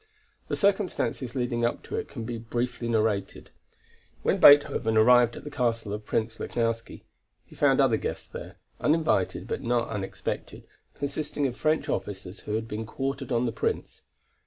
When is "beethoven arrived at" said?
4.39-5.43